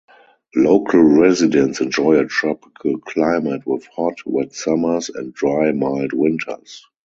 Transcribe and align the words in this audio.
Local 0.55 0.99
residents 1.03 1.79
enjoy 1.79 2.15
a 2.17 2.25
tropical 2.25 2.97
climate 3.01 3.67
with 3.67 3.85
hot, 3.95 4.17
wet 4.25 4.51
summers 4.51 5.09
and 5.09 5.31
dry, 5.31 5.73
mild 5.73 6.13
winters. 6.13 6.87